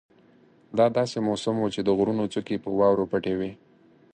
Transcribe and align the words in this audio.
دا 0.77 0.85
داسې 0.97 1.17
موسم 1.27 1.55
وو 1.59 1.67
چې 1.75 1.81
د 1.83 1.89
غرونو 1.97 2.23
څوکې 2.33 2.55
په 2.63 2.69
واورو 2.79 3.09
پټې 3.11 3.33
وې. 3.39 3.51